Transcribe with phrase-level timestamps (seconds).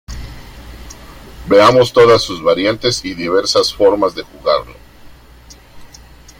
[1.47, 4.73] Veamos todas sus variantes y diversas formas de jugarlo.